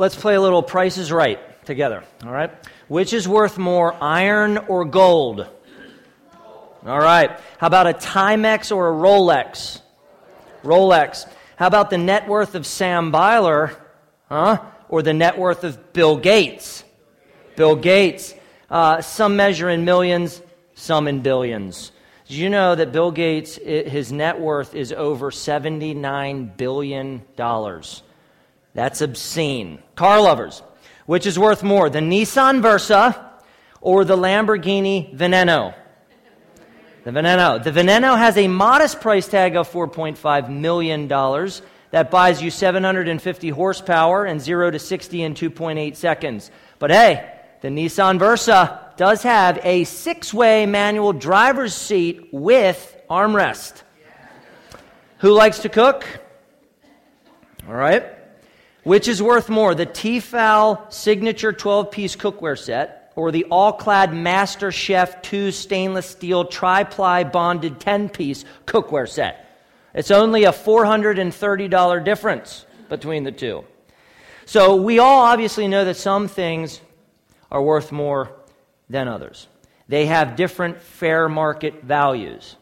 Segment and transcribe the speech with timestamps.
[0.00, 2.52] Let's play a little Price is Right together, all right?
[2.86, 5.44] Which is worth more, iron or gold?
[6.86, 7.32] All right.
[7.58, 9.80] How about a Timex or a Rolex?
[10.62, 11.28] Rolex.
[11.56, 13.72] How about the net worth of Sam Byler?
[14.28, 14.62] Huh?
[14.88, 16.84] Or the net worth of Bill Gates?
[17.56, 18.34] Bill Gates.
[18.70, 20.40] Uh, some measure in millions,
[20.74, 21.90] some in billions.
[22.28, 27.22] Did you know that Bill Gates, his net worth is over $79 billion?
[28.78, 29.82] That's obscene.
[29.96, 30.62] Car lovers,
[31.04, 33.32] which is worth more, the Nissan Versa
[33.80, 35.74] or the Lamborghini Veneno?
[37.02, 37.60] The Veneno.
[37.60, 44.24] The Veneno has a modest price tag of $4.5 million that buys you 750 horsepower
[44.24, 46.52] and 0 to 60 in 2.8 seconds.
[46.78, 53.82] But hey, the Nissan Versa does have a six way manual driver's seat with armrest.
[55.18, 56.06] Who likes to cook?
[57.66, 58.17] All right.
[58.88, 64.14] Which is worth more, the Tefal Signature 12 piece cookware set or the All Clad
[64.14, 69.44] Master Chef 2 stainless steel tri ply bonded 10 piece cookware set?
[69.92, 73.62] It's only a $430 difference between the two.
[74.46, 76.80] So we all obviously know that some things
[77.50, 78.32] are worth more
[78.88, 79.48] than others.
[79.88, 82.56] They have different fair market values.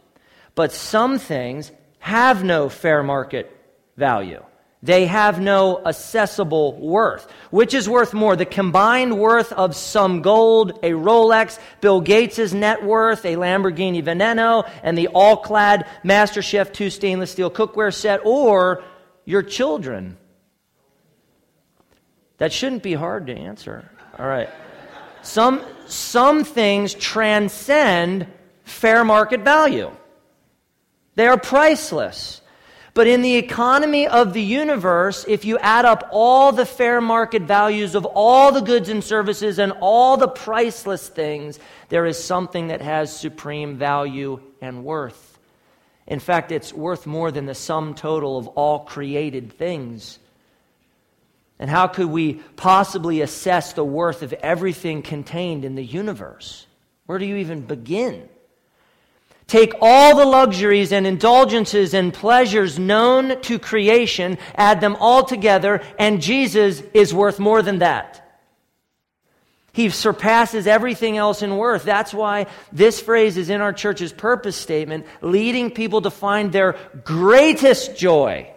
[0.57, 3.57] But some things have no fair market
[3.97, 4.43] value.
[4.83, 7.31] They have no assessable worth.
[7.51, 8.37] Which is worth more?
[8.37, 14.69] The combined worth of some gold, a Rolex, Bill Gates' net worth, a Lamborghini Veneno,
[14.83, 18.85] and the all clad MasterChef 2 stainless steel cookware set, or
[19.25, 20.19] your children?
[22.39, 23.91] That shouldn't be hard to answer.
[24.19, 24.51] All right.
[25.23, 28.27] Some, some things transcend
[28.63, 29.91] fair market value,
[31.15, 32.43] they are priceless.
[32.97, 37.43] But in the economy of the universe, if you add up all the fair market
[37.43, 41.59] values of all the goods and services and all the priceless things,
[41.91, 45.39] there is something that has supreme value and worth.
[46.07, 50.19] In fact, it's worth more than the sum total of all created things.
[51.59, 56.67] And how could we possibly assess the worth of everything contained in the universe?
[57.05, 58.27] Where do you even begin?
[59.47, 65.83] Take all the luxuries and indulgences and pleasures known to creation, add them all together,
[65.99, 68.23] and Jesus is worth more than that.
[69.73, 71.85] He surpasses everything else in worth.
[71.85, 76.77] That's why this phrase is in our church's purpose statement, leading people to find their
[77.05, 78.51] greatest joy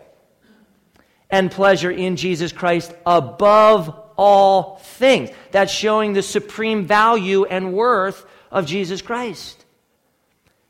[1.30, 5.30] and pleasure in Jesus Christ above all things.
[5.52, 9.59] That's showing the supreme value and worth of Jesus Christ.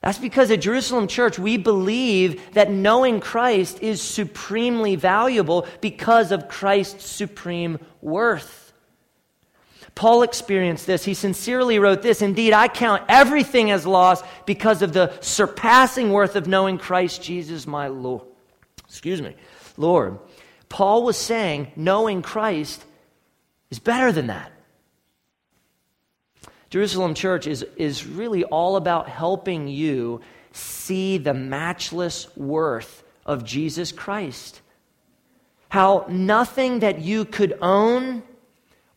[0.01, 6.47] That's because at Jerusalem Church, we believe that knowing Christ is supremely valuable because of
[6.47, 8.71] Christ's supreme worth.
[9.95, 11.03] Paul experienced this.
[11.03, 16.37] He sincerely wrote this Indeed, I count everything as loss because of the surpassing worth
[16.37, 18.23] of knowing Christ Jesus, my Lord.
[18.87, 19.35] Excuse me,
[19.75, 20.17] Lord.
[20.69, 22.85] Paul was saying knowing Christ
[23.71, 24.53] is better than that.
[26.69, 30.21] Jerusalem Church is, is really all about helping you
[30.51, 34.61] see the matchless worth of Jesus Christ.
[35.69, 38.23] How nothing that you could own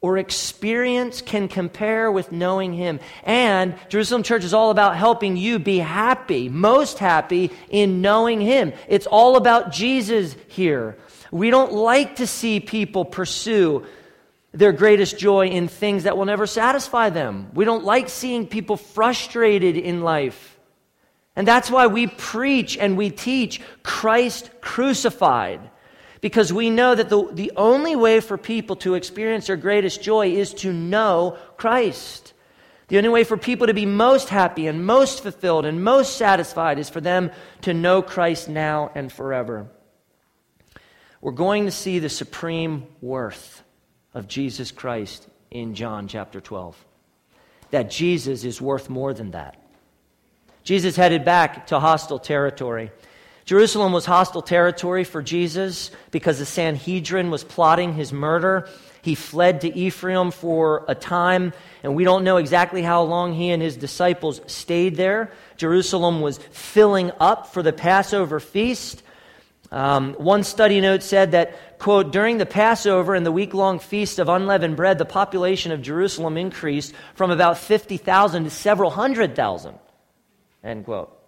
[0.02, 2.98] or experience can compare with knowing Him.
[3.22, 8.72] And Jerusalem Church is all about helping you be happy, most happy in knowing Him.
[8.88, 10.98] It's all about Jesus here.
[11.30, 13.86] We don't like to see people pursue
[14.52, 17.50] their greatest joy in things that will never satisfy them.
[17.54, 20.58] We don't like seeing people frustrated in life.
[21.34, 25.60] And that's why we preach and we teach Christ crucified.
[26.20, 30.32] Because we know that the, the only way for people to experience their greatest joy
[30.32, 32.34] is to know Christ.
[32.88, 36.78] The only way for people to be most happy and most fulfilled and most satisfied
[36.78, 37.30] is for them
[37.62, 39.66] to know Christ now and forever.
[41.22, 43.61] We're going to see the supreme worth
[44.14, 46.76] of Jesus Christ in John chapter 12.
[47.70, 49.56] That Jesus is worth more than that.
[50.64, 52.92] Jesus headed back to hostile territory.
[53.44, 58.68] Jerusalem was hostile territory for Jesus because the Sanhedrin was plotting his murder.
[59.02, 63.50] He fled to Ephraim for a time, and we don't know exactly how long he
[63.50, 65.32] and his disciples stayed there.
[65.56, 69.02] Jerusalem was filling up for the Passover feast.
[69.72, 74.20] Um, one study note said that quote, during the Passover and the week long feast
[74.20, 79.78] of unleavened bread, the population of Jerusalem increased from about 50,000 to several hundred thousand,
[80.62, 81.18] end quote.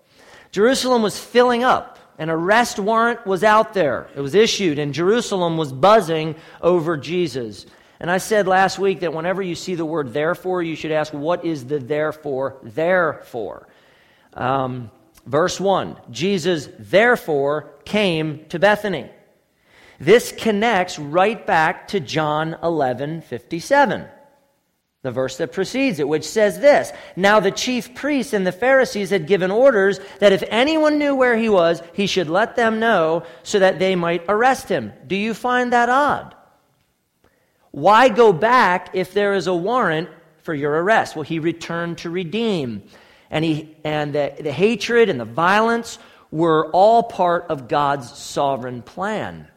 [0.52, 4.06] Jerusalem was filling up An arrest warrant was out there.
[4.14, 7.66] It was issued, and Jerusalem was buzzing over Jesus.
[7.98, 11.12] And I said last week that whenever you see the word therefore, you should ask,
[11.12, 13.66] what is the therefore there for?
[14.32, 14.92] Um,
[15.26, 19.10] verse 1 Jesus therefore came to Bethany.
[19.98, 24.08] This connects right back to John 11 57
[25.04, 29.10] the verse that precedes it, which says this Now the chief priests and the Pharisees
[29.10, 33.22] had given orders that if anyone knew where he was, he should let them know
[33.42, 34.92] so that they might arrest him.
[35.06, 36.34] Do you find that odd?
[37.70, 40.08] Why go back if there is a warrant
[40.42, 41.14] for your arrest?
[41.14, 42.82] Well, he returned to redeem.
[43.30, 45.98] And, he, and the, the hatred and the violence
[46.30, 49.48] were all part of God's sovereign plan.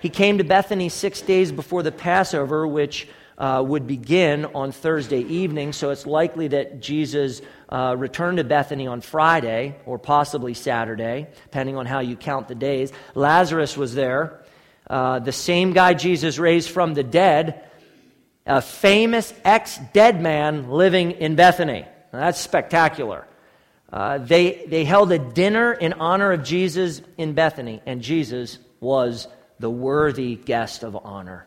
[0.00, 3.08] He came to Bethany six days before the Passover, which
[3.38, 8.86] uh, would begin on Thursday evening, so it's likely that Jesus uh, returned to Bethany
[8.86, 12.92] on Friday or possibly Saturday, depending on how you count the days.
[13.14, 14.42] Lazarus was there,
[14.88, 17.68] uh, the same guy Jesus raised from the dead,
[18.46, 21.84] a famous ex dead man living in Bethany.
[22.12, 23.26] Now, that's spectacular.
[23.92, 29.28] Uh, they, they held a dinner in honor of Jesus in Bethany, and Jesus was
[29.58, 31.46] the worthy guest of honor.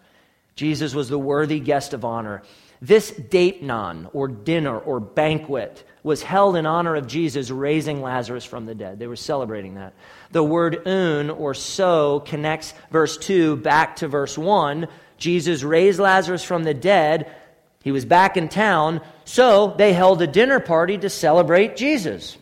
[0.56, 2.44] Jesus was the worthy guest of honor.
[2.82, 8.66] This deipnon, or dinner, or banquet, was held in honor of Jesus raising Lazarus from
[8.66, 9.00] the dead.
[9.00, 9.94] They were celebrating that.
[10.32, 14.88] The word un, or so, connects verse 2 back to verse 1.
[15.18, 17.30] Jesus raised Lazarus from the dead.
[17.84, 22.38] He was back in town, so they held a dinner party to celebrate Jesus.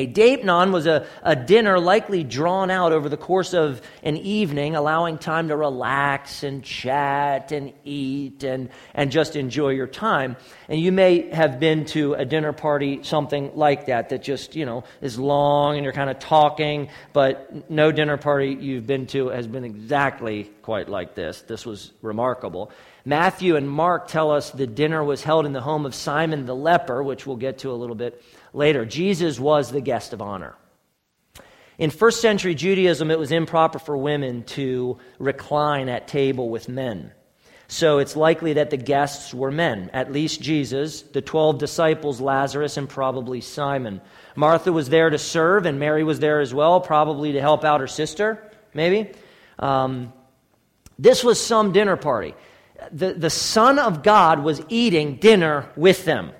[0.00, 4.74] A deipnon was a, a dinner likely drawn out over the course of an evening,
[4.74, 10.38] allowing time to relax and chat and eat and, and just enjoy your time.
[10.70, 14.64] And you may have been to a dinner party, something like that, that just, you
[14.64, 19.28] know, is long and you're kind of talking, but no dinner party you've been to
[19.28, 21.42] has been exactly quite like this.
[21.42, 22.70] This was remarkable.
[23.04, 26.54] Matthew and Mark tell us the dinner was held in the home of Simon the
[26.54, 28.84] leper, which we'll get to a little bit later.
[28.84, 30.54] Jesus was the guest of honor.
[31.78, 37.12] In first century Judaism, it was improper for women to recline at table with men.
[37.68, 42.76] So it's likely that the guests were men, at least Jesus, the 12 disciples, Lazarus,
[42.76, 44.00] and probably Simon.
[44.34, 47.80] Martha was there to serve, and Mary was there as well, probably to help out
[47.80, 48.42] her sister,
[48.74, 49.12] maybe.
[49.58, 50.12] Um,
[50.98, 52.34] this was some dinner party.
[52.90, 56.32] The, the Son of God was eating dinner with them.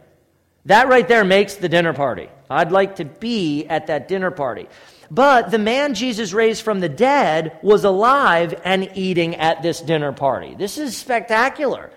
[0.66, 2.28] That right there makes the dinner party.
[2.48, 4.68] I'd like to be at that dinner party.
[5.10, 10.12] But the man Jesus raised from the dead was alive and eating at this dinner
[10.12, 10.54] party.
[10.54, 11.90] This is spectacular.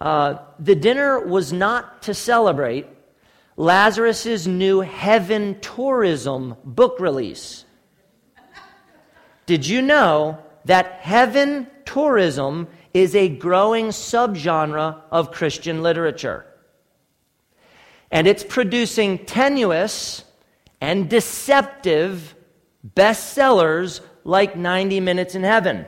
[0.00, 2.86] Uh, the dinner was not to celebrate
[3.56, 7.64] Lazarus's new heaven tourism book release.
[9.46, 16.44] Did you know that heaven tourism is a growing subgenre of Christian literature?
[18.16, 20.24] And it's producing tenuous
[20.80, 22.34] and deceptive
[22.94, 25.84] bestsellers like 90 Minutes in Heaven.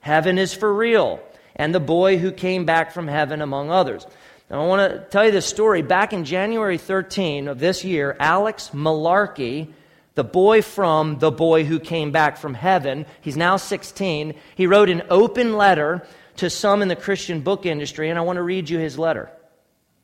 [0.00, 1.20] Heaven is for real,
[1.56, 4.06] and The Boy Who Came Back from Heaven, among others.
[4.50, 5.80] Now, I want to tell you this story.
[5.80, 9.72] Back in January 13 of this year, Alex Malarkey,
[10.16, 14.90] the boy from The Boy Who Came Back from Heaven, he's now 16, he wrote
[14.90, 16.06] an open letter
[16.36, 19.30] to some in the Christian book industry, and I want to read you his letter.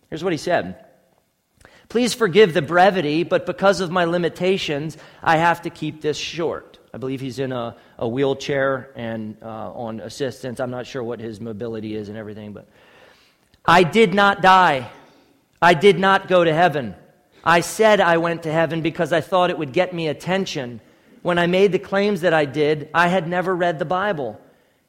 [0.09, 0.86] Here's what he said.
[1.97, 6.79] Please forgive the brevity, but because of my limitations, I have to keep this short.
[6.93, 10.61] I believe he's in a, a wheelchair and uh, on assistance.
[10.61, 12.69] I'm not sure what his mobility is and everything, but
[13.65, 14.91] I did not die.
[15.63, 16.95] I did not go to heaven.
[17.43, 20.83] I said I went to heaven because I thought it would get me attention.
[21.23, 24.39] When I made the claims that I did, I had never read the Bible.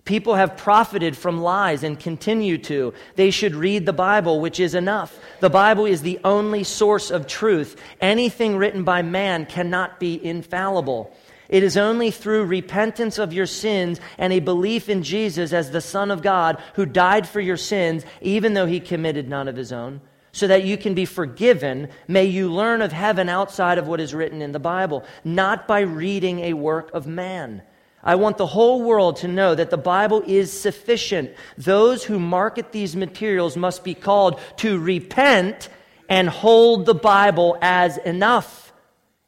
[0.08, 2.94] People have profited from lies and continue to.
[3.16, 5.20] They should read the Bible, which is enough.
[5.42, 7.76] The Bible is the only source of truth.
[8.00, 11.14] Anything written by man cannot be infallible.
[11.50, 15.82] It is only through repentance of your sins and a belief in Jesus as the
[15.82, 19.74] Son of God who died for your sins, even though he committed none of his
[19.74, 20.00] own,
[20.32, 21.90] so that you can be forgiven.
[22.08, 25.82] May you learn of heaven outside of what is written in the Bible, not by
[25.82, 27.62] reading a work of man.
[28.08, 31.32] I want the whole world to know that the Bible is sufficient.
[31.58, 35.68] Those who market these materials must be called to repent
[36.08, 38.72] and hold the Bible as enough.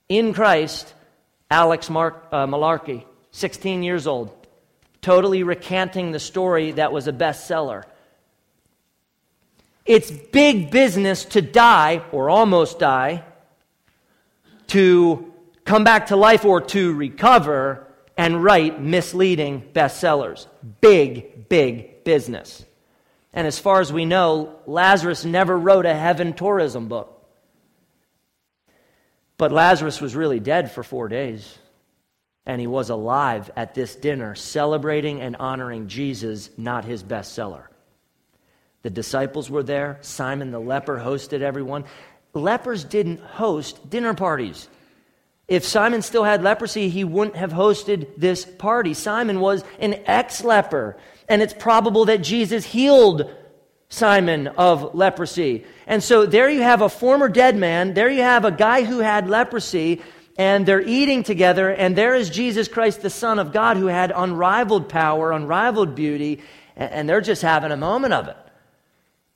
[0.07, 0.93] In Christ,
[1.51, 4.31] Alex Mark, uh, Malarkey, 16 years old,
[5.01, 7.83] totally recanting the story that was a bestseller.
[9.85, 13.25] It's big business to die, or almost die,
[14.67, 15.33] to
[15.65, 17.85] come back to life or to recover
[18.19, 20.45] and write misleading bestsellers.
[20.81, 22.65] Big, big business.
[23.31, 27.25] And as far as we know, Lazarus never wrote a heaven tourism book.
[29.37, 31.57] But Lazarus was really dead for four days.
[32.45, 37.67] And he was alive at this dinner, celebrating and honoring Jesus, not his bestseller.
[38.81, 39.97] The disciples were there.
[40.01, 41.85] Simon the leper hosted everyone.
[42.33, 44.67] Lepers didn't host dinner parties.
[45.49, 48.93] If Simon still had leprosy, he wouldn't have hosted this party.
[48.93, 50.95] Simon was an ex leper,
[51.27, 53.33] and it's probable that Jesus healed
[53.89, 55.65] Simon of leprosy.
[55.87, 58.99] And so there you have a former dead man, there you have a guy who
[58.99, 60.03] had leprosy,
[60.37, 64.13] and they're eating together, and there is Jesus Christ, the Son of God, who had
[64.15, 66.41] unrivaled power, unrivaled beauty,
[66.75, 68.37] and they're just having a moment of it.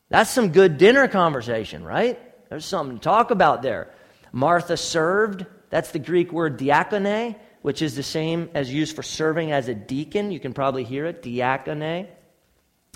[0.10, 2.20] That's some good dinner conversation, right?
[2.50, 3.89] There's something to talk about there.
[4.32, 5.48] Martha served.
[5.74, 9.74] That's the Greek word diakone, which is the same as used for serving as a
[9.74, 10.30] deacon.
[10.30, 12.06] You can probably hear it, diakone.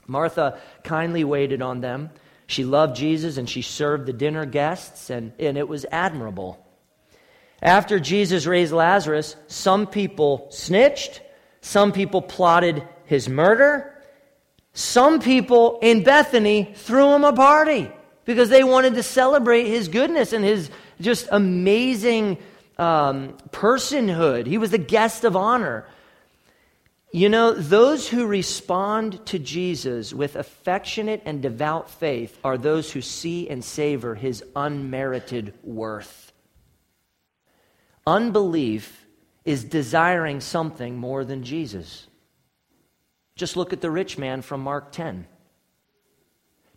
[0.06, 2.12] Martha kindly waited on them.
[2.46, 6.64] She loved Jesus and she served the dinner guests, and, and it was admirable.
[7.64, 11.24] After Jesus raised Lazarus, some people snitched,
[11.62, 13.92] some people plotted his murder,
[14.74, 17.92] some people in Bethany threw him a party
[18.24, 20.70] because they wanted to celebrate his goodness and his
[21.02, 22.38] just amazing
[22.78, 24.46] um, personhood.
[24.46, 25.86] He was the guest of honor.
[27.12, 33.02] You know, those who respond to Jesus with affectionate and devout faith are those who
[33.02, 36.34] see and savor his unmerited worth.
[38.06, 39.06] Unbelief
[39.46, 42.08] is desiring something more than Jesus.
[43.36, 45.28] Just look at the rich man from Mark 10.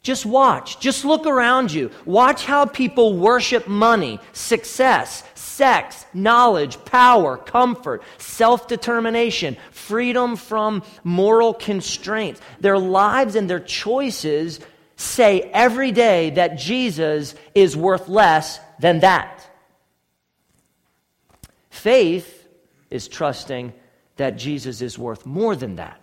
[0.02, 0.80] Just watch.
[0.80, 1.90] Just look around you.
[2.06, 11.52] Watch how people worship money, success, sex, knowledge, power, comfort, self determination, freedom from moral
[11.52, 12.40] constraints.
[12.60, 14.60] Their lives and their choices
[14.96, 19.46] say every day that Jesus is worth less than that.
[21.68, 22.48] Faith
[22.88, 23.74] is trusting
[24.16, 25.99] that Jesus is worth more than that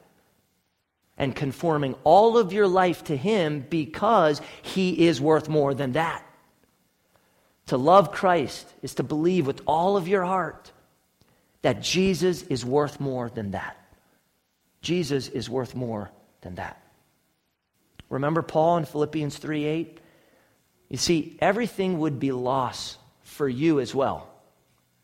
[1.18, 6.24] and conforming all of your life to Him because He is worth more than that.
[7.68, 10.72] To love Christ is to believe with all of your heart
[11.64, 13.76] that Jesus is worth more than that.
[14.82, 16.82] Jesus is worth more than that.
[18.10, 20.00] Remember Paul in Philippians 3 8?
[20.90, 24.30] You see, everything would be loss for you as well.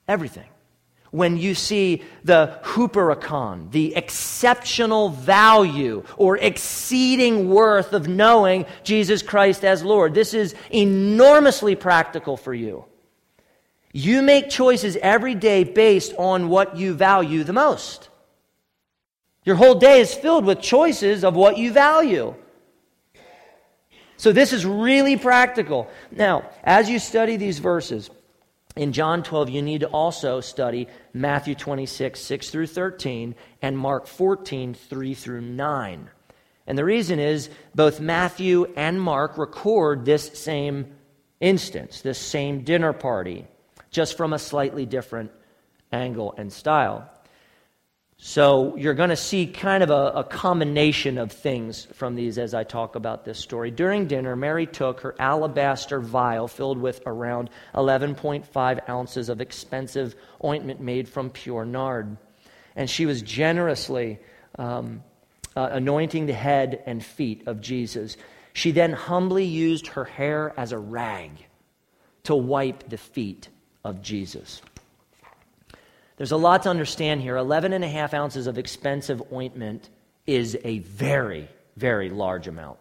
[0.08, 0.48] Everything
[1.14, 9.64] when you see the huperikon, the exceptional value or exceeding worth of knowing Jesus Christ
[9.64, 10.16] as Lord.
[10.16, 12.86] This is enormously practical for you.
[13.92, 18.10] You make choices every day based on what you value the most.
[19.46, 22.34] Your whole day is filled with choices of what you value.
[24.18, 25.88] So, this is really practical.
[26.10, 28.10] Now, as you study these verses,
[28.76, 34.08] in John 12, you need to also study Matthew 26, 6 through 13, and Mark
[34.08, 36.10] 14, 3 through 9.
[36.66, 40.88] And the reason is both Matthew and Mark record this same
[41.40, 43.46] instance, this same dinner party,
[43.92, 45.32] just from a slightly different
[45.92, 47.10] angle and style.
[48.26, 52.54] So you're going to see kind of a, a, combination of things from these as
[52.54, 53.70] I talk about this story.
[53.70, 60.80] During dinner, Mary took her alabaster vial filled with around 11.5 ounces of expensive ointment
[60.80, 62.16] made from pure nard.
[62.78, 64.22] And she was generously
[64.58, 65.04] um,
[65.54, 68.16] uh, anointing the head and feet of Jesus.
[68.54, 71.46] She then humbly used her hair as a rag
[72.24, 73.50] to wipe the feet
[73.84, 74.62] of Jesus.
[76.24, 77.36] There's a lot to understand here.
[77.36, 79.90] 11 and a half ounces of expensive ointment
[80.26, 82.80] is a very, very large amount.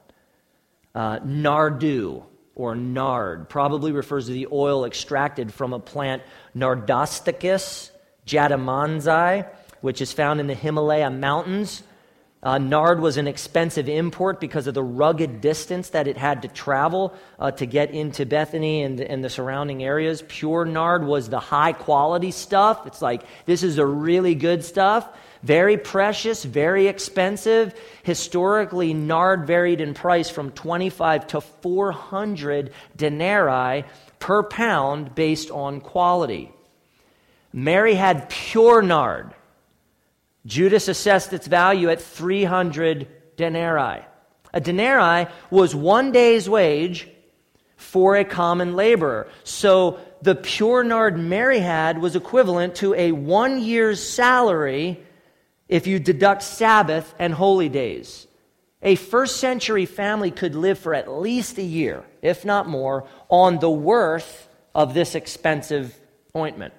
[0.95, 2.23] Uh, nardu,
[2.55, 6.23] or nard, probably refers to the oil extracted from a plant
[6.55, 7.91] Nardostachys
[8.29, 9.45] jatamansi,
[9.81, 11.83] which is found in the Himalaya mountains.
[12.45, 16.49] Uh, nard was an expensive import because of the rugged distance that it had to
[16.49, 20.25] travel uh, to get into Bethany and, and the surrounding areas.
[20.27, 22.85] Pure nard was the high quality stuff.
[22.85, 25.09] It's like, this is a really good stuff.
[25.45, 27.75] Very precious, very expensive.
[28.03, 33.85] Historically, nard varied in price from 25 to 400 denarii
[34.19, 36.51] per pound based on quality.
[37.53, 39.33] Mary had pure nard
[40.45, 44.05] Judas assessed its value at 300 denarii.
[44.53, 47.09] A denarii was one day's wage
[47.77, 49.29] for a common laborer.
[49.45, 55.01] So the pure nard Mary had was equivalent to a one year's salary
[55.69, 58.27] if you deduct Sabbath and holy days.
[58.83, 63.59] A first century family could live for at least a year, if not more, on
[63.59, 65.99] the worth of this expensive
[66.37, 66.75] ointment.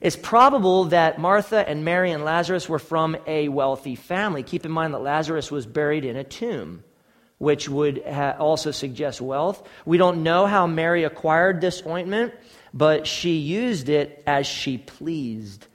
[0.00, 4.42] It's probable that Martha and Mary and Lazarus were from a wealthy family.
[4.42, 6.84] Keep in mind that Lazarus was buried in a tomb,
[7.38, 9.66] which would ha- also suggest wealth.
[9.84, 12.34] We don't know how Mary acquired this ointment,
[12.74, 15.66] but she used it as she pleased.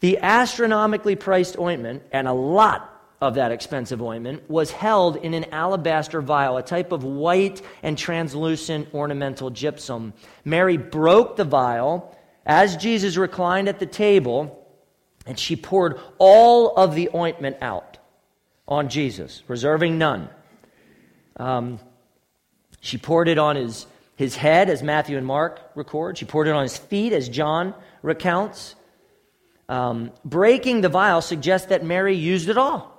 [0.00, 5.46] The astronomically priced ointment, and a lot of that expensive ointment, was held in an
[5.52, 10.14] alabaster vial, a type of white and translucent ornamental gypsum.
[10.44, 12.15] Mary broke the vial
[12.46, 14.64] as Jesus reclined at the table,
[15.26, 17.98] and she poured all of the ointment out
[18.68, 20.28] on Jesus, reserving none.
[21.36, 21.80] Um,
[22.80, 26.16] she poured it on his, his head, as Matthew and Mark record.
[26.18, 28.76] She poured it on his feet, as John recounts.
[29.68, 32.92] Um, breaking the vial suggests that Mary used it all.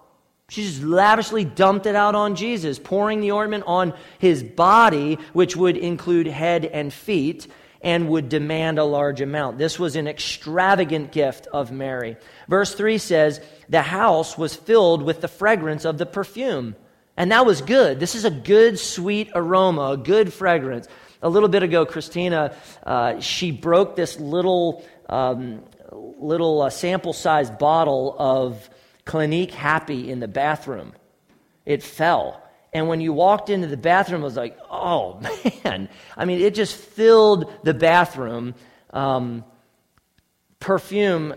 [0.49, 5.55] She just lavishly dumped it out on Jesus, pouring the ointment on his body, which
[5.55, 7.47] would include head and feet
[7.87, 9.57] and would demand a large amount.
[9.57, 12.17] This was an extravagant gift of Mary.
[12.49, 13.39] Verse 3 says,
[13.69, 16.75] The house was filled with the fragrance of the perfume.
[17.15, 17.97] And that was good.
[18.01, 20.89] This is a good, sweet aroma, a good fragrance.
[21.21, 22.53] A little bit ago, Christina,
[22.83, 25.63] uh, she broke this little, um,
[25.93, 28.69] little uh, sample sized bottle of
[29.05, 30.91] Clinique Happy in the bathroom.
[31.65, 32.43] It fell.
[32.73, 35.21] And when you walked into the bathroom, it was like, oh
[35.63, 35.89] man.
[36.15, 38.55] I mean, it just filled the bathroom.
[38.91, 39.43] Um,
[40.59, 41.35] perfume,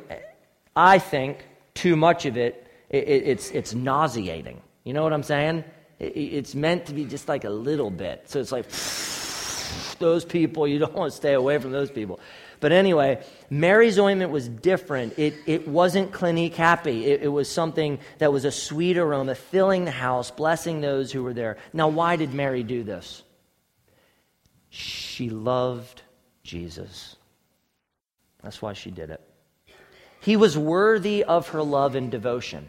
[0.75, 1.45] I think,
[1.75, 4.61] too much of it, it, it, it's, it's nauseating.
[4.85, 5.65] You know what I'm saying?
[5.99, 8.29] It, it's meant to be just like a little bit.
[8.29, 8.67] So it's like,
[9.99, 12.21] those people, you don't want to stay away from those people.
[12.61, 15.19] But anyway, Mary's ointment was different.
[15.19, 19.87] It, it wasn't clinique happy, it, it was something that was a sweet aroma, filling
[19.87, 21.57] the house, blessing those who were there.
[21.73, 23.23] Now, why did Mary do this?
[24.69, 26.03] She loved
[26.45, 27.17] Jesus.
[28.43, 29.21] That's why she did it.
[30.21, 32.69] He was worthy of her love and devotion.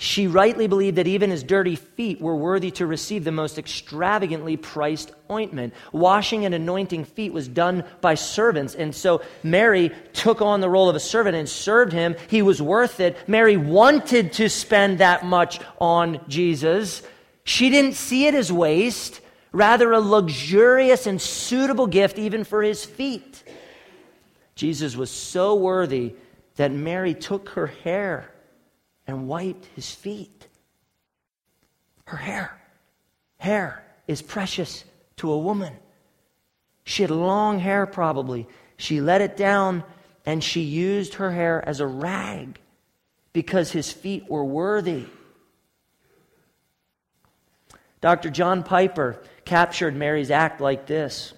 [0.00, 4.56] She rightly believed that even his dirty feet were worthy to receive the most extravagantly
[4.56, 5.74] priced ointment.
[5.92, 10.88] Washing and anointing feet was done by servants, and so Mary took on the role
[10.88, 12.16] of a servant and served him.
[12.30, 13.28] He was worth it.
[13.28, 17.02] Mary wanted to spend that much on Jesus.
[17.44, 19.20] She didn't see it as waste,
[19.52, 23.44] rather, a luxurious and suitable gift even for his feet.
[24.54, 26.14] Jesus was so worthy
[26.56, 28.32] that Mary took her hair
[29.10, 30.46] and wiped his feet.
[32.06, 32.58] Her hair.
[33.38, 34.84] Hair is precious
[35.16, 35.74] to a woman.
[36.84, 38.46] She had long hair, probably.
[38.76, 39.84] She let it down
[40.24, 42.58] and she used her hair as a rag
[43.32, 45.06] because his feet were worthy.
[48.00, 48.30] Dr.
[48.30, 51.34] John Piper captured Mary's act like this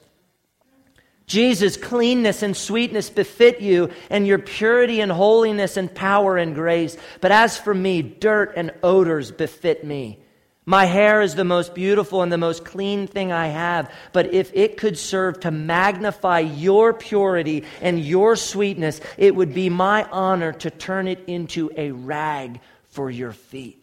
[1.33, 6.99] Jesus, cleanness and sweetness befit you, and your purity and holiness and power and grace.
[7.23, 10.19] But as for me, dirt and odors befit me.
[10.67, 13.91] My hair is the most beautiful and the most clean thing I have.
[14.13, 19.71] But if it could serve to magnify your purity and your sweetness, it would be
[19.71, 23.79] my honor to turn it into a rag for your feet.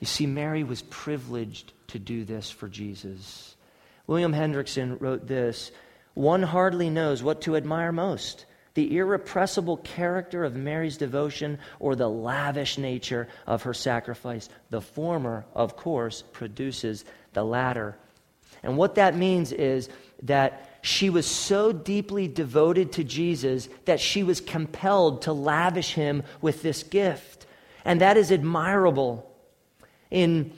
[0.00, 3.51] You see, Mary was privileged to do this for Jesus.
[4.06, 5.70] William Hendriksen wrote this
[6.14, 12.08] One hardly knows what to admire most the irrepressible character of Mary's devotion or the
[12.08, 14.48] lavish nature of her sacrifice.
[14.70, 17.96] The former, of course, produces the latter.
[18.62, 19.88] And what that means is
[20.22, 26.22] that she was so deeply devoted to Jesus that she was compelled to lavish him
[26.40, 27.46] with this gift.
[27.84, 29.28] And that is admirable.
[30.10, 30.52] In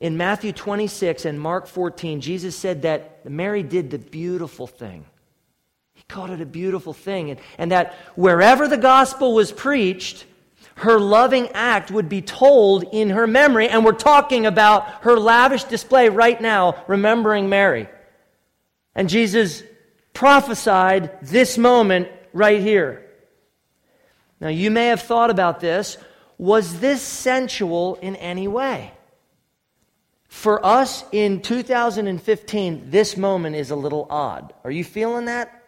[0.00, 5.04] in Matthew 26 and Mark 14, Jesus said that Mary did the beautiful thing.
[5.94, 7.30] He called it a beautiful thing.
[7.30, 10.24] And, and that wherever the gospel was preached,
[10.76, 13.68] her loving act would be told in her memory.
[13.68, 17.88] And we're talking about her lavish display right now, remembering Mary.
[18.94, 19.64] And Jesus
[20.12, 23.04] prophesied this moment right here.
[24.40, 25.98] Now, you may have thought about this.
[26.38, 28.92] Was this sensual in any way?
[30.38, 34.54] For us in 2015, this moment is a little odd.
[34.62, 35.64] Are you feeling that?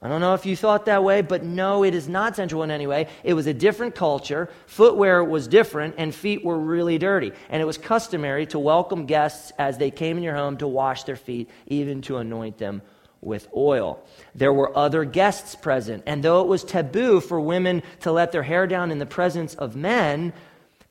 [0.00, 2.70] I don't know if you thought that way, but no, it is not sensual in
[2.70, 3.08] any way.
[3.24, 4.50] It was a different culture.
[4.66, 7.32] Footwear was different, and feet were really dirty.
[7.48, 11.02] And it was customary to welcome guests as they came in your home to wash
[11.02, 12.82] their feet, even to anoint them
[13.20, 14.00] with oil.
[14.32, 18.44] There were other guests present, and though it was taboo for women to let their
[18.44, 20.32] hair down in the presence of men,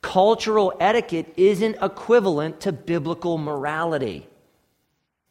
[0.02, 4.26] cultural etiquette isn't equivalent to biblical morality.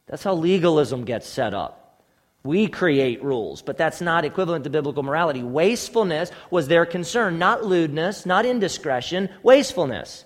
[0.07, 2.03] That's how legalism gets set up.
[2.43, 5.43] We create rules, but that's not equivalent to biblical morality.
[5.43, 10.23] Wastefulness was their concern, not lewdness, not indiscretion, wastefulness.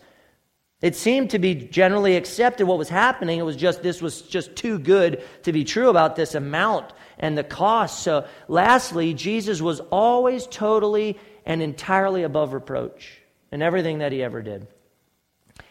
[0.82, 3.40] It seemed to be generally accepted what was happening.
[3.40, 7.38] It was just, this was just too good to be true about this amount and
[7.38, 8.04] the cost.
[8.04, 13.21] So, lastly, Jesus was always totally and entirely above reproach
[13.52, 14.68] in everything that he ever did.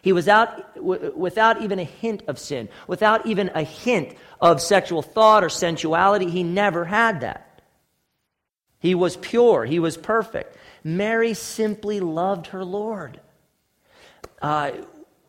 [0.02, 4.60] He was out w- without even a hint of sin, without even a hint of
[4.60, 6.30] sexual thought or sensuality.
[6.30, 7.62] He never had that.
[8.78, 10.56] He was pure, he was perfect.
[10.82, 13.20] Mary simply loved her Lord.
[14.40, 14.72] Uh,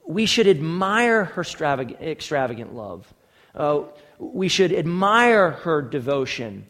[0.05, 3.13] we should admire her extravagant, extravagant love.
[3.53, 3.81] Uh,
[4.17, 6.65] we should admire her devotion.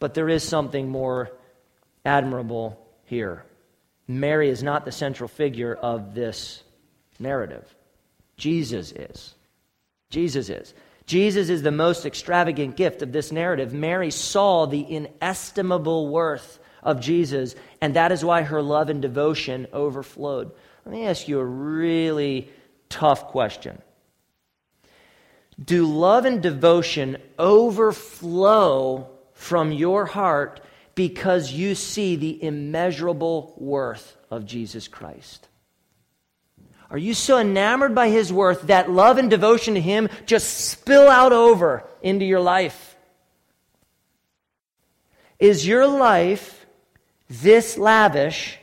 [0.00, 1.30] But there is something more
[2.04, 3.44] admirable here.
[4.08, 6.62] Mary is not the central figure of this
[7.18, 7.74] narrative.
[8.38, 9.34] Jesus is.
[10.10, 10.72] Jesus is.
[11.04, 13.72] Jesus is the most extravagant gift of this narrative.
[13.74, 19.66] Mary saw the inestimable worth of Jesus, and that is why her love and devotion
[19.72, 20.52] overflowed.
[20.84, 22.50] Let me ask you a really
[22.88, 23.80] tough question.
[25.62, 30.60] Do love and devotion overflow from your heart
[30.98, 35.46] because you see the immeasurable worth of Jesus Christ?
[36.90, 41.08] Are you so enamored by His worth that love and devotion to Him just spill
[41.08, 42.96] out over into your life?
[45.38, 46.66] Is your life
[47.30, 48.58] this lavish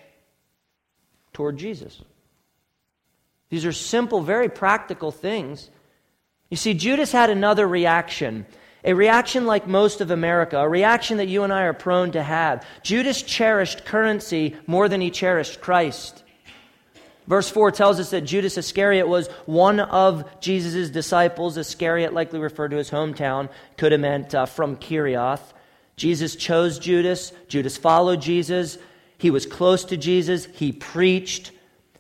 [1.32, 2.02] toward Jesus?
[3.48, 5.69] These are simple, very practical things.
[6.50, 8.45] You see, Judas had another reaction.
[8.86, 12.21] A reaction like most of America, a reaction that you and I are prone to
[12.21, 12.63] have.
[12.84, 16.24] Judas cherished currency more than he cherished Christ.
[17.26, 21.58] Verse 4 tells us that Judas Iscariot was one of Jesus' disciples.
[21.58, 25.41] Iscariot likely referred to his hometown, could have meant uh, from Kerioth.
[25.95, 27.32] Jesus chose Judas.
[27.48, 28.78] Judas followed Jesus.
[29.17, 30.45] He was close to Jesus.
[30.45, 31.52] He preached.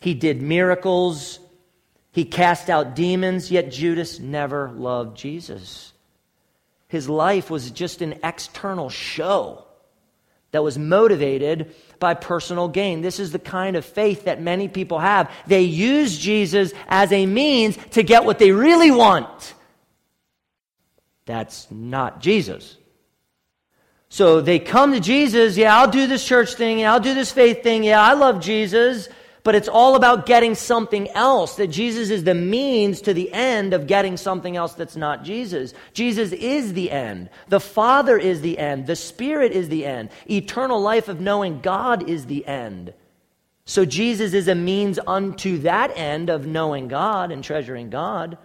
[0.01, 1.39] He did miracles.
[2.11, 5.93] He cast out demons, yet Judas never loved Jesus.
[6.87, 9.65] His life was just an external show
[10.51, 13.01] that was motivated by personal gain.
[13.01, 15.29] This is the kind of faith that many people have.
[15.47, 19.53] They use Jesus as a means to get what they really want.
[21.25, 22.77] That's not Jesus.
[24.07, 27.31] So they come to Jesus, yeah, I'll do this church thing, yeah, I'll do this
[27.31, 29.09] faith thing, yeah, I love Jesus
[29.45, 31.57] but it's all about getting something else.
[31.57, 35.75] That Jesus is the means to the end of getting something else that's not Jesus.
[35.93, 37.29] Jesus is the end.
[37.47, 38.87] The Father is the end.
[38.87, 40.09] The Spirit is the end.
[40.27, 42.91] Eternal life of knowing God is the end.
[43.65, 48.39] So Jesus is a means unto that end of knowing God and treasuring God.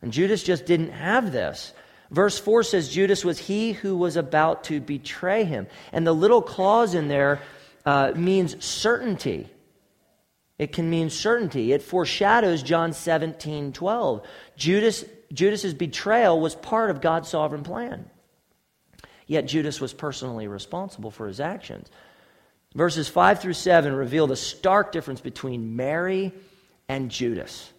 [0.00, 1.74] And Judas just didn't have this.
[2.10, 5.66] Verse 4 says Judas was he who was about to betray him.
[5.92, 7.42] And the little clause in there
[7.84, 9.50] uh, means certainty.
[10.58, 11.72] It can mean certainty.
[11.72, 14.26] It foreshadows John 17, 12.
[14.56, 18.08] Judas, Judas's betrayal was part of God's sovereign plan.
[19.26, 21.90] Yet Judas was personally responsible for his actions.
[22.74, 26.32] Verses 5 through 7 reveal the stark difference between Mary
[26.88, 27.72] and Judas.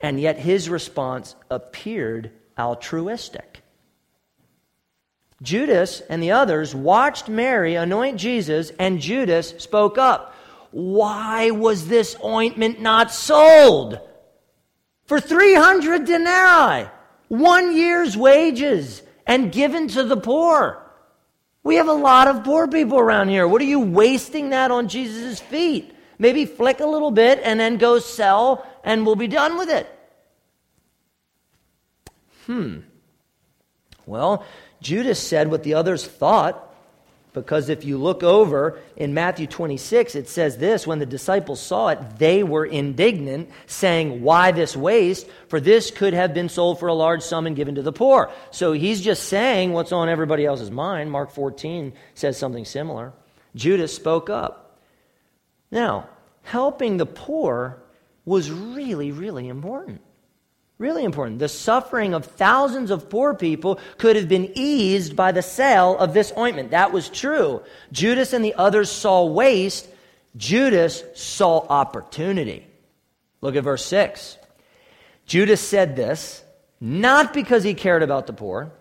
[0.00, 3.62] And yet his response appeared altruistic.
[5.42, 10.34] Judas and the others watched Mary anoint Jesus, and Judas spoke up.
[10.70, 13.98] Why was this ointment not sold?
[15.06, 16.88] For 300 denarii,
[17.28, 20.80] one year's wages, and given to the poor.
[21.62, 23.46] We have a lot of poor people around here.
[23.46, 25.94] What are you wasting that on Jesus' feet?
[26.18, 29.88] Maybe flick a little bit and then go sell, and we'll be done with it.
[32.46, 32.80] Hmm.
[34.06, 34.44] Well,
[34.80, 36.69] Judas said what the others thought.
[37.32, 41.88] Because if you look over in Matthew 26, it says this when the disciples saw
[41.88, 45.28] it, they were indignant, saying, Why this waste?
[45.48, 48.32] For this could have been sold for a large sum and given to the poor.
[48.50, 51.12] So he's just saying what's on everybody else's mind.
[51.12, 53.12] Mark 14 says something similar.
[53.54, 54.80] Judas spoke up.
[55.70, 56.08] Now,
[56.42, 57.80] helping the poor
[58.24, 60.00] was really, really important.
[60.80, 61.40] Really important.
[61.40, 66.14] The suffering of thousands of poor people could have been eased by the sale of
[66.14, 66.70] this ointment.
[66.70, 67.62] That was true.
[67.92, 69.86] Judas and the others saw waste.
[70.38, 72.66] Judas saw opportunity.
[73.42, 74.38] Look at verse 6.
[75.26, 76.42] Judas said this
[76.80, 78.72] not because he cared about the poor,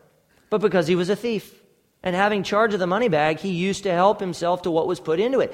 [0.49, 1.53] but because he was a thief.
[2.01, 5.01] And having charge of the money bag, he used to help himself to what was
[5.01, 5.53] put into it.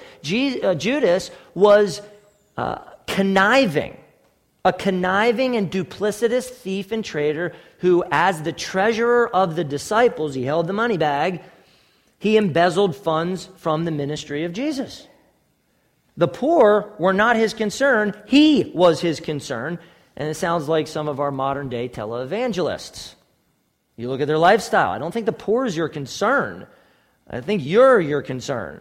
[0.63, 2.03] Uh, Judas was
[2.55, 3.97] uh, conniving,
[4.65, 10.43] a conniving and duplicitous thief and traitor who, as the treasurer of the disciples, he
[10.43, 11.41] held the money bag,
[12.17, 15.07] he embezzled funds from the ministry of Jesus.
[16.17, 19.77] The poor were not his concern, he was his concern.
[20.17, 23.15] And it sounds like some of our modern day televangelists.
[23.97, 24.91] You look at their lifestyle.
[24.91, 26.67] I don't think the poor is your concern.
[27.29, 28.79] I think you're your concern.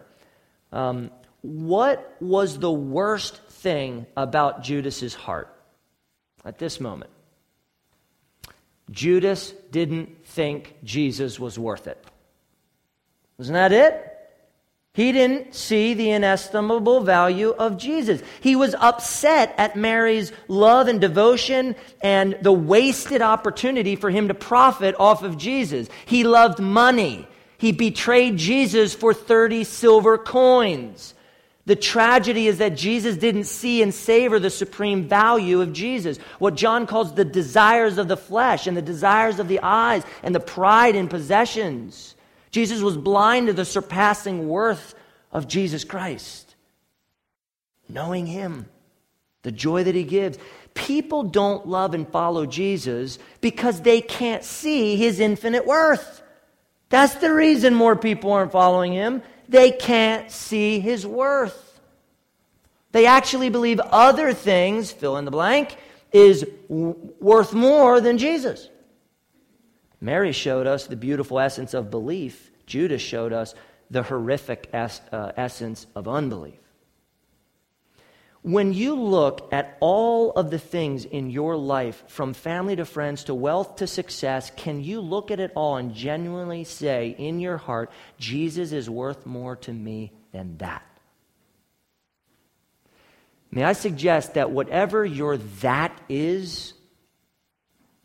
[0.71, 5.54] Um, what was the worst thing about Judas's heart
[6.45, 7.11] at this moment?
[8.91, 12.03] Judas didn't think Jesus was worth it.
[13.37, 14.11] Wasn't that it?
[14.93, 18.21] He didn't see the inestimable value of Jesus.
[18.39, 24.33] He was upset at Mary's love and devotion and the wasted opportunity for him to
[24.33, 25.89] profit off of Jesus.
[26.05, 27.27] He loved money.
[27.57, 31.14] He betrayed Jesus for 30 silver coins.
[31.65, 36.17] The tragedy is that Jesus didn't see and savor the supreme value of Jesus.
[36.37, 40.35] What John calls the desires of the flesh and the desires of the eyes and
[40.35, 42.15] the pride in possessions.
[42.51, 44.93] Jesus was blind to the surpassing worth
[45.31, 46.55] of Jesus Christ.
[47.89, 48.67] Knowing Him,
[49.41, 50.37] the joy that He gives.
[50.75, 56.21] People don't love and follow Jesus because they can't see His infinite worth.
[56.89, 59.23] That's the reason more people aren't following Him.
[59.47, 61.79] They can't see His worth.
[62.91, 65.77] They actually believe other things, fill in the blank,
[66.11, 68.69] is w- worth more than Jesus.
[69.99, 72.51] Mary showed us the beautiful essence of belief.
[72.65, 73.53] Judas showed us
[73.91, 76.59] the horrific es- uh, essence of unbelief.
[78.45, 83.23] When you look at all of the things in your life, from family to friends
[83.23, 87.57] to wealth to success, can you look at it all and genuinely say in your
[87.57, 90.83] heart, Jesus is worth more to me than that?
[93.49, 96.75] May I suggest that whatever your that is,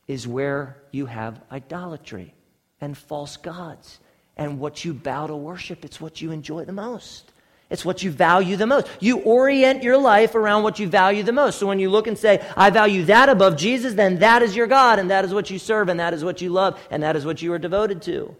[0.08, 2.32] is where you have idolatry
[2.80, 3.98] and false gods.
[4.38, 7.30] And what you bow to worship, it's what you enjoy the most.
[7.70, 8.88] It's what you value the most.
[8.98, 11.58] You orient your life around what you value the most.
[11.58, 14.66] So when you look and say, I value that above Jesus, then that is your
[14.66, 17.14] God, and that is what you serve, and that is what you love, and that
[17.14, 18.34] is what you are devoted to.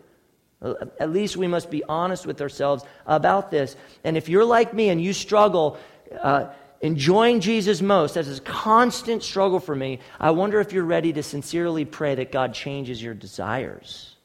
[0.99, 3.77] At least we must be honest with ourselves about this.
[4.05, 5.79] And if you're like me and you struggle,
[6.21, 6.49] uh,
[6.81, 11.23] enjoying Jesus most, as a constant struggle for me, I wonder if you're ready to
[11.23, 14.16] sincerely pray that God changes your desires.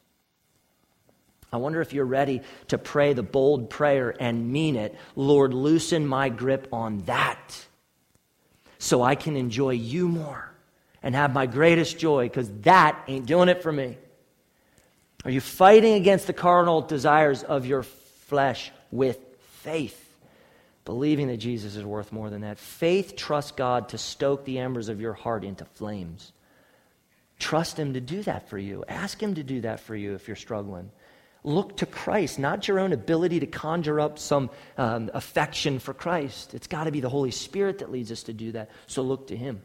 [1.55, 4.95] I wonder if you're ready to pray the bold prayer and mean it.
[5.15, 7.65] Lord, loosen my grip on that
[8.77, 10.51] so I can enjoy you more
[11.01, 13.97] and have my greatest joy because that ain't doing it for me.
[15.23, 19.17] Are you fighting against the carnal desires of your flesh with
[19.63, 20.01] faith?
[20.85, 22.59] believing that Jesus is worth more than that.
[22.59, 26.31] Faith trusts God to stoke the embers of your heart into flames.
[27.39, 28.85] Trust Him to do that for you.
[28.87, 30.91] Ask Him to do that for you if you're struggling.
[31.45, 36.55] Look to Christ, not your own ability to conjure up some um, affection for Christ.
[36.55, 38.71] It's got to be the Holy Spirit that leads us to do that.
[38.87, 39.61] So look to Him.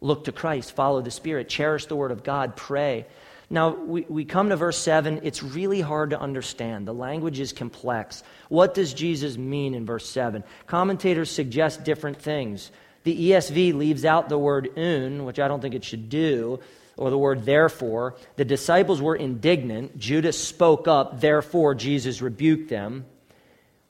[0.00, 3.06] Look to Christ, follow the Spirit, cherish the Word of God, pray.
[3.50, 5.20] Now, we, we come to verse 7.
[5.22, 6.88] It's really hard to understand.
[6.88, 8.22] The language is complex.
[8.48, 10.44] What does Jesus mean in verse 7?
[10.66, 12.70] Commentators suggest different things.
[13.02, 16.60] The ESV leaves out the word un, which I don't think it should do,
[17.00, 18.14] or the word therefore.
[18.36, 19.98] The disciples were indignant.
[19.98, 23.06] Judas spoke up, therefore, Jesus rebuked them.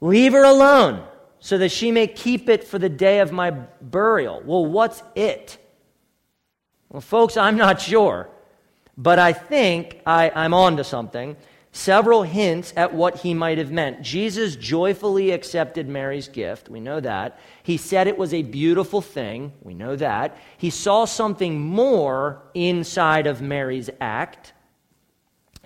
[0.01, 1.05] Leave her alone
[1.41, 4.41] so that she may keep it for the day of my burial.
[4.45, 5.59] Well, what's it?
[6.89, 8.31] Well, folks, I'm not sure.
[8.97, 11.37] But I think I, I'm on to something.
[11.73, 14.03] Several hints at what he might have meant.
[14.03, 16.69] Jesus joyfully accepted Mary's gift.
[16.69, 17.39] We know that.
[17.63, 19.53] He said it was a beautiful thing.
[19.63, 20.37] We know that.
[20.59, 24.53] He saw something more inside of Mary's act.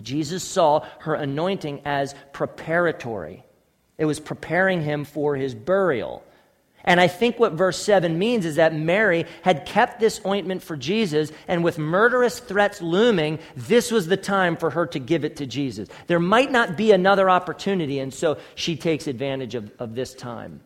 [0.03, 3.43] Jesus saw her anointing as preparatory,
[3.97, 6.23] it was preparing him for his burial.
[6.85, 10.77] And I think what verse 7 means is that Mary had kept this ointment for
[10.77, 15.37] Jesus, and with murderous threats looming, this was the time for her to give it
[15.37, 15.89] to Jesus.
[16.05, 20.61] There might not be another opportunity, and so she takes advantage of, of this time.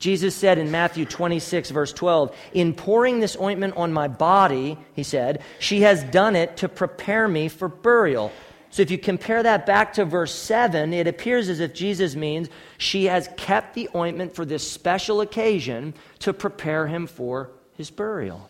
[0.00, 5.02] Jesus said in Matthew 26, verse 12, In pouring this ointment on my body, he
[5.02, 8.32] said, she has done it to prepare me for burial.
[8.70, 12.48] So if you compare that back to verse 7, it appears as if Jesus means
[12.78, 18.48] she has kept the ointment for this special occasion to prepare him for his burial.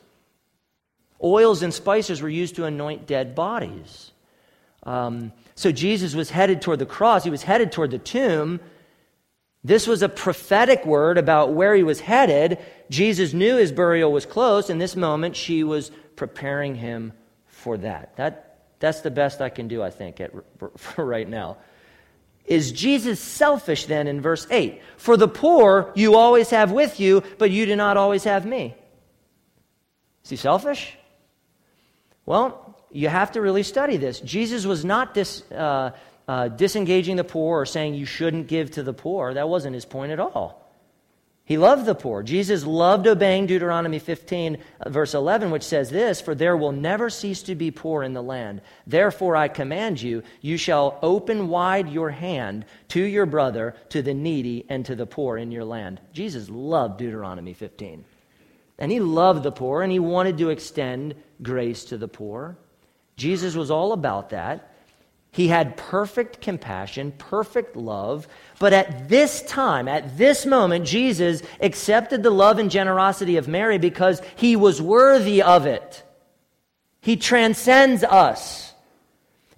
[1.23, 4.13] Oils and spices were used to anoint dead bodies.
[4.83, 8.61] Um, so Jesus was headed toward the cross, he was headed toward the tomb.
[9.63, 12.59] This was a prophetic word about where he was headed.
[12.89, 14.71] Jesus knew his burial was close.
[14.71, 17.13] In this moment, she was preparing him
[17.47, 18.17] for that.
[18.17, 18.50] That
[18.81, 20.33] that's the best I can do, I think, at,
[20.77, 21.59] for right now.
[22.47, 24.83] Is Jesus selfish then in verse 8?
[24.97, 28.75] For the poor you always have with you, but you do not always have me.
[30.25, 30.97] Is he selfish?
[32.27, 34.21] Well, you have to really study this.
[34.21, 35.93] Jesus was not dis, uh,
[36.27, 39.35] uh, disengaging the poor or saying you shouldn't give to the poor.
[39.35, 40.60] That wasn't his point at all.
[41.51, 42.23] He loved the poor.
[42.23, 47.11] Jesus loved obeying Deuteronomy 15, uh, verse 11, which says this For there will never
[47.11, 48.61] cease to be poor in the land.
[48.87, 54.15] Therefore, I command you, you shall open wide your hand to your brother, to the
[54.15, 56.01] needy, and to the poor in your land.
[56.13, 58.05] Jesus loved Deuteronomy 15.
[58.79, 62.57] And he loved the poor, and he wanted to extend grace to the poor.
[63.17, 64.70] Jesus was all about that.
[65.33, 68.27] He had perfect compassion, perfect love.
[68.59, 73.79] But at this time, at this moment, Jesus accepted the love and generosity of Mary
[73.79, 76.03] because he was worthy of it.
[77.01, 78.75] He transcends us.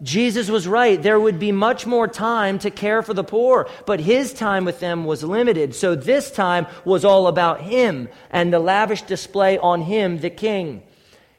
[0.03, 1.01] Jesus was right.
[1.01, 4.81] There would be much more time to care for the poor, but his time with
[4.81, 5.75] them was limited.
[5.75, 10.83] So this time was all about him and the lavish display on him, the king.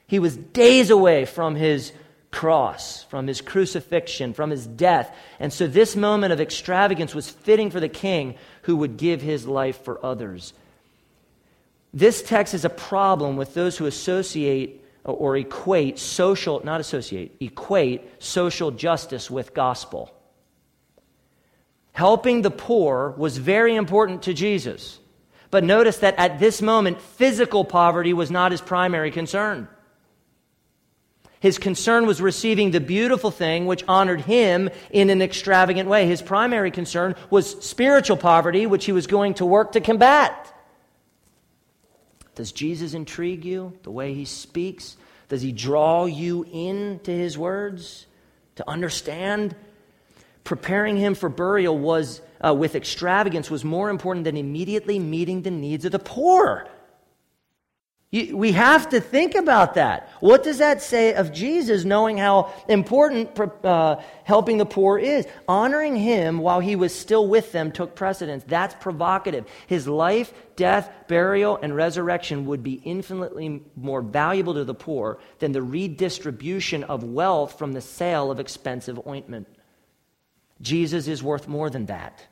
[0.06, 1.92] He was days away from his
[2.34, 5.16] cross, from his crucifixion, from his death.
[5.38, 9.46] And so this moment of extravagance was fitting for the king who would give his
[9.46, 10.52] life for others.
[11.92, 18.02] This text is a problem with those who associate or equate social, not associate, equate
[18.20, 20.12] social justice with gospel.
[21.92, 24.98] Helping the poor was very important to Jesus.
[25.52, 29.68] But notice that at this moment, physical poverty was not his primary concern.
[31.44, 36.06] His concern was receiving the beautiful thing which honored him in an extravagant way.
[36.06, 40.50] His primary concern was spiritual poverty, which he was going to work to combat.
[42.34, 44.96] Does Jesus intrigue you the way he speaks?
[45.28, 48.06] Does he draw you into his words
[48.56, 49.54] to understand?
[50.44, 55.50] Preparing him for burial was uh, with extravagance was more important than immediately meeting the
[55.50, 56.66] needs of the poor.
[58.14, 60.08] We have to think about that.
[60.20, 65.26] What does that say of Jesus knowing how important uh, helping the poor is?
[65.48, 68.44] Honoring him while he was still with them took precedence.
[68.46, 69.46] That's provocative.
[69.66, 75.50] His life, death, burial, and resurrection would be infinitely more valuable to the poor than
[75.50, 79.48] the redistribution of wealth from the sale of expensive ointment.
[80.60, 82.24] Jesus is worth more than that.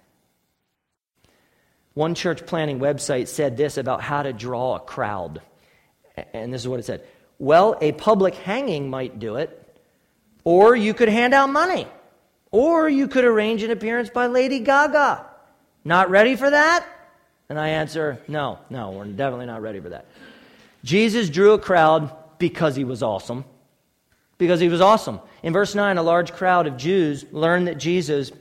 [1.95, 5.43] One church planning website said this about how to draw a crowd.
[6.33, 7.05] And this is what it said
[7.39, 9.79] Well, a public hanging might do it,
[10.45, 11.87] or you could hand out money,
[12.51, 15.27] or you could arrange an appearance by Lady Gaga.
[15.85, 16.87] Not ready for that?
[17.49, 20.07] And I answer, No, no, we're definitely not ready for that.
[20.85, 23.45] Jesus drew a crowd because he was awesome.
[24.39, 25.21] Because he was awesome.
[25.43, 28.33] In verse 9, a large crowd of Jews learned that Jesus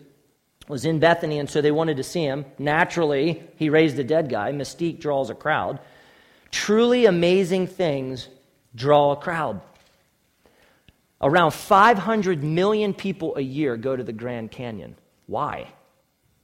[0.67, 2.45] was in Bethany, and so they wanted to see him.
[2.57, 4.51] Naturally, he raised a dead guy.
[4.51, 5.79] Mystique draws a crowd.
[6.51, 8.27] Truly amazing things
[8.75, 9.61] draw a crowd.
[11.21, 14.95] Around 500 million people a year go to the Grand Canyon.
[15.27, 15.67] Why?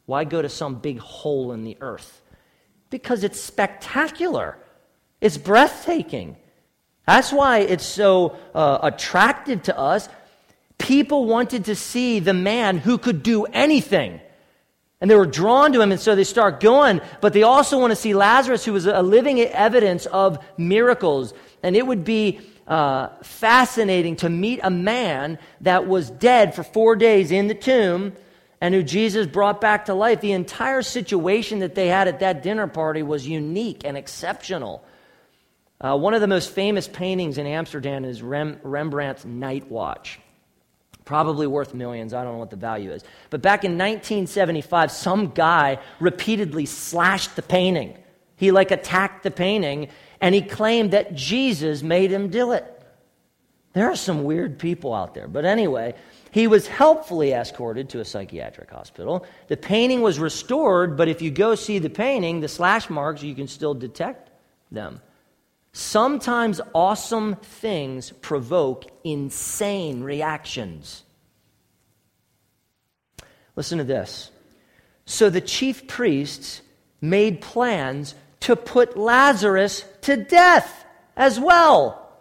[0.06, 2.22] Why go to some big hole in the earth?
[2.90, 4.58] Because it's spectacular,
[5.20, 6.38] it's breathtaking.
[7.06, 10.10] That's why it's so uh, attractive to us.
[10.78, 14.20] People wanted to see the man who could do anything.
[15.00, 17.02] And they were drawn to him, and so they start going.
[17.22, 21.34] But they also want to see Lazarus, who was a living evidence of miracles.
[21.62, 26.96] And it would be uh, fascinating to meet a man that was dead for four
[26.96, 28.14] days in the tomb
[28.60, 30.20] and who Jesus brought back to life.
[30.20, 34.84] The entire situation that they had at that dinner party was unique and exceptional.
[35.80, 40.20] Uh, one of the most famous paintings in Amsterdam is Rem- Rembrandt's Night Watch
[41.08, 42.14] probably worth millions.
[42.14, 43.04] I don't know what the value is.
[43.30, 47.98] But back in 1975, some guy repeatedly slashed the painting.
[48.36, 49.88] He like attacked the painting
[50.20, 52.74] and he claimed that Jesus made him do it.
[53.72, 55.28] There are some weird people out there.
[55.28, 55.96] But anyway,
[56.32, 59.26] he was helpfully escorted to a psychiatric hospital.
[59.48, 63.34] The painting was restored, but if you go see the painting, the slash marks, you
[63.34, 64.30] can still detect
[64.72, 65.00] them.
[65.78, 71.04] Sometimes awesome things provoke insane reactions.
[73.56, 74.32] Listen to this.
[75.06, 76.64] So the chief priests
[77.00, 80.84] made plans to put Lazarus to death
[81.16, 82.12] as well.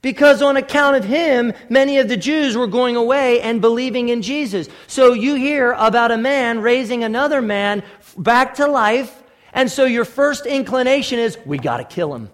[0.00, 4.22] Because on account of him, many of the Jews were going away and believing in
[4.22, 4.66] Jesus.
[4.86, 7.82] So you hear about a man raising another man
[8.16, 9.22] back to life,
[9.52, 12.30] and so your first inclination is, we got to kill him.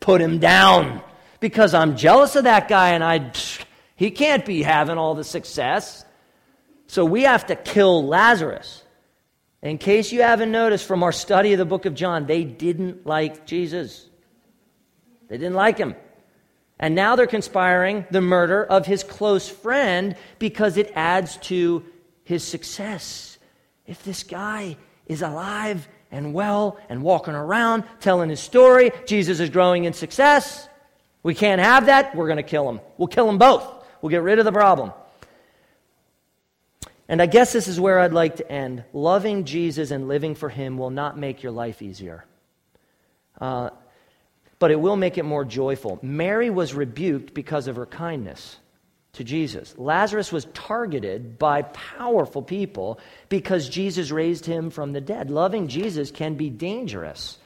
[0.00, 1.02] Put him down.
[1.40, 3.32] Because I'm jealous of that guy and I
[3.98, 6.04] he can't be having all the success.
[6.86, 8.84] So we have to kill Lazarus.
[9.60, 13.06] In case you haven't noticed from our study of the book of John, they didn't
[13.06, 14.08] like Jesus.
[15.28, 15.96] They didn't like him.
[16.78, 21.84] And now they're conspiring the murder of his close friend because it adds to
[22.22, 23.36] his success.
[23.84, 24.76] If this guy
[25.06, 30.68] is alive and well and walking around telling his story, Jesus is growing in success.
[31.22, 32.14] We can't have that.
[32.14, 32.80] We're going to kill him.
[32.96, 33.64] We'll kill them both.
[34.00, 34.92] We'll get rid of the problem.
[37.08, 38.84] And I guess this is where I'd like to end.
[38.92, 42.24] Loving Jesus and living for him will not make your life easier.
[43.40, 43.70] Uh,
[44.58, 45.98] but it will make it more joyful.
[46.02, 48.56] Mary was rebuked because of her kindness
[49.14, 49.74] to Jesus.
[49.76, 55.30] Lazarus was targeted by powerful people because Jesus raised him from the dead.
[55.30, 57.38] Loving Jesus can be dangerous.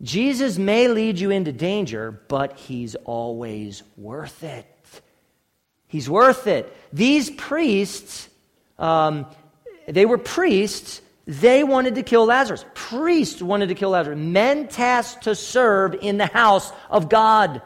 [0.00, 4.66] Jesus may lead you into danger, but he's always worth it.
[5.86, 6.74] He's worth it.
[6.92, 8.28] These priests,
[8.78, 9.26] um,
[9.86, 12.64] they were priests they wanted to kill Lazarus.
[12.74, 14.18] Priests wanted to kill Lazarus.
[14.18, 17.62] Men tasked to serve in the house of God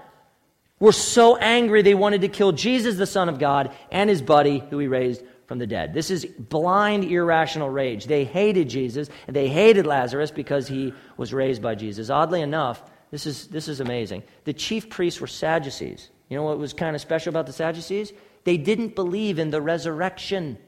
[0.79, 4.63] were so angry they wanted to kill Jesus, the Son of God, and his buddy
[4.71, 5.95] who he raised from the dead.
[5.95, 8.07] This is blind, irrational rage.
[8.07, 12.11] They hated Jesus, and they hated Lazarus because he was raised by Jesus.
[12.11, 14.23] Oddly enough, this is, this is amazing.
[14.45, 16.11] The chief priests were Sadducees.
[16.29, 18.13] You know what was kind of special about the Sadducees?
[18.45, 20.59] They didn't believe in the resurrection.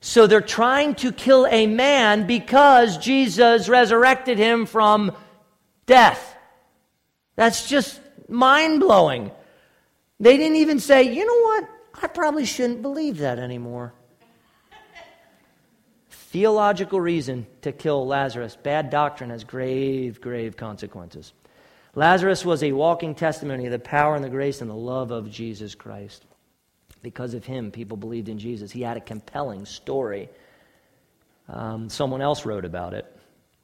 [0.00, 5.12] So they're trying to kill a man because Jesus resurrected him from
[5.86, 6.36] death.
[7.36, 9.30] That's just mind blowing.
[10.20, 11.68] They didn't even say, you know what?
[12.02, 13.92] I probably shouldn't believe that anymore.
[16.10, 18.56] Theological reason to kill Lazarus.
[18.56, 21.32] Bad doctrine has grave, grave consequences.
[21.94, 25.30] Lazarus was a walking testimony of the power and the grace and the love of
[25.30, 26.24] Jesus Christ.
[27.02, 28.70] Because of him, people believed in Jesus.
[28.70, 30.30] He had a compelling story.
[31.48, 33.04] Um, someone else wrote about it.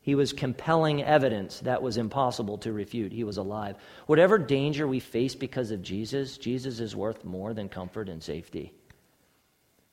[0.08, 3.12] He was compelling evidence that was impossible to refute.
[3.12, 3.76] He was alive.
[4.06, 8.72] Whatever danger we face because of Jesus, Jesus is worth more than comfort and safety.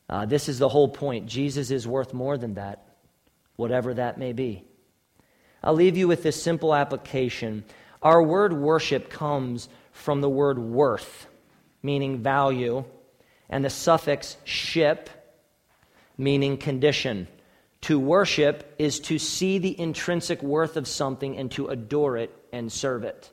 [0.07, 1.25] Uh, this is the whole point.
[1.25, 2.95] Jesus is worth more than that,
[3.57, 4.63] whatever that may be.
[5.61, 7.65] I'll leave you with this simple application.
[8.01, 11.27] Our word worship comes from the word worth,
[11.83, 12.85] meaning value,
[13.49, 15.09] and the suffix ship,
[16.17, 17.27] meaning condition.
[17.85, 22.71] To worship is to see the intrinsic worth of something and to adore it and
[22.71, 23.29] serve it.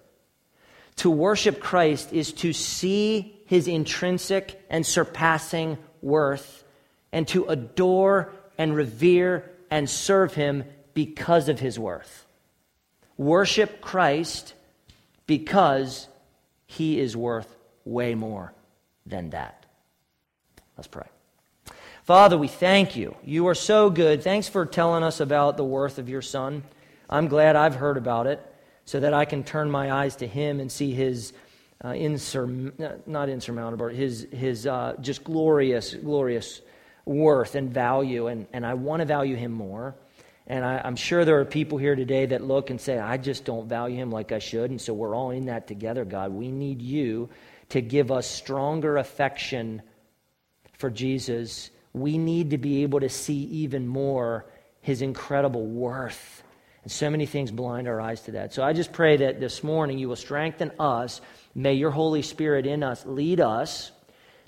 [0.96, 6.64] To worship Christ is to see his intrinsic and surpassing worth
[7.12, 12.26] and to adore and revere and serve him because of his worth.
[13.16, 14.52] Worship Christ
[15.24, 16.08] because
[16.66, 18.52] he is worth way more
[19.06, 19.64] than that.
[20.76, 21.06] Let's pray.
[22.12, 23.16] Father, we thank you.
[23.24, 24.22] You are so good.
[24.22, 26.62] Thanks for telling us about the worth of your Son.
[27.08, 28.38] I'm glad I've heard about it
[28.84, 31.32] so that I can turn my eyes to Him and see His
[31.82, 36.60] uh, insur- not insurmountable, His, his uh, just glorious, glorious
[37.06, 38.26] worth and value.
[38.26, 39.94] And, and I want to value Him more.
[40.46, 43.46] And I, am sure there are people here today that look and say, I just
[43.46, 44.68] don't value Him like I should.
[44.68, 46.30] And so we're all in that together, God.
[46.30, 47.30] We need you
[47.70, 49.80] to give us stronger affection
[50.76, 54.46] for Jesus, we need to be able to see even more
[54.80, 56.42] his incredible worth.
[56.82, 58.52] And so many things blind our eyes to that.
[58.52, 61.20] So I just pray that this morning you will strengthen us.
[61.54, 63.92] May your Holy Spirit in us lead us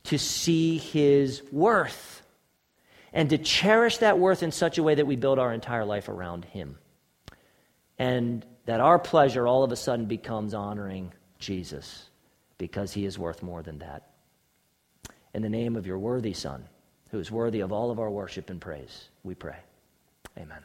[0.05, 2.23] to see his worth
[3.13, 6.09] and to cherish that worth in such a way that we build our entire life
[6.09, 6.77] around him.
[7.99, 12.09] And that our pleasure all of a sudden becomes honoring Jesus
[12.59, 14.09] because he is worth more than that
[15.35, 16.65] in the name of your worthy Son,
[17.15, 19.55] who is worthy of all of our worship and praise, we pray.
[20.37, 20.59] Amen.